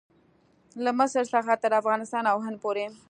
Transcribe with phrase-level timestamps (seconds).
[0.83, 2.85] له مصر څخه تر افغانستان او هند پورې.